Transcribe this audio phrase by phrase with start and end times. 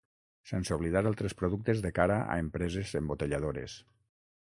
[0.51, 3.81] Sense oblidar altres productes de cara a empreses embotelladores.